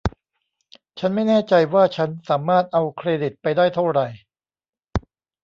[0.99, 4.07] ฉันไม่แน่ใจว่าฉันสามารถเอาเครดิตไปได้เท่าไหร่